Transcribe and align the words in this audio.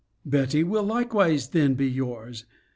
Betty 0.25 0.63
will 0.63 0.81
likewise 0.81 1.49
then 1.49 1.75
be 1.75 1.87
yours. 1.87 2.45